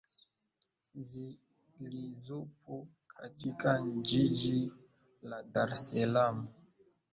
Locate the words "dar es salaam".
5.43-6.47